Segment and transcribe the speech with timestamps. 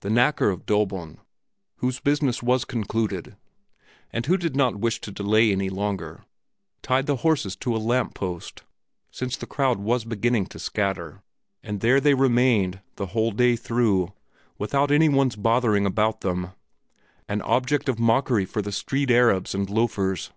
[0.00, 1.18] The knacker of Döbeln,
[1.76, 3.36] whose business was concluded,
[4.12, 6.24] and who did not wish to delay any longer,
[6.82, 8.64] tied the horses to a lamppost,
[9.12, 11.22] since the crowd was beginning to scatter,
[11.62, 14.12] and there they remained the whole day through
[14.58, 16.50] without any one's bothering about them,
[17.28, 20.32] an object of mockery for the street arabs and loafers.